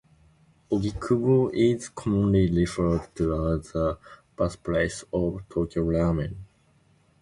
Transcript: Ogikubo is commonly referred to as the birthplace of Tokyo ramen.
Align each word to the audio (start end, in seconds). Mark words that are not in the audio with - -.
Ogikubo 0.71 1.53
is 1.53 1.89
commonly 1.89 2.49
referred 2.49 3.07
to 3.17 3.49
as 3.49 3.71
the 3.73 3.99
birthplace 4.35 5.03
of 5.13 5.47
Tokyo 5.47 5.83
ramen. 5.85 6.37